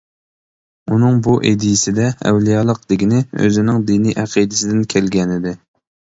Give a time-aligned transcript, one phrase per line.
[0.95, 5.57] ئۇنىڭ بۇ ئىدىيەسىدە «ئەۋلىيالىق» دېگىنى ئۆزىنىڭ دىنىي ئەقىدىسىدىن كەلگەنىدى.